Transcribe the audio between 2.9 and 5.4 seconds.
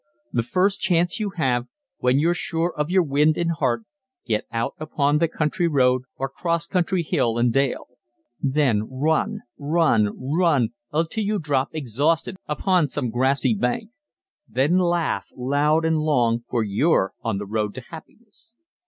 wind and heart, get out upon the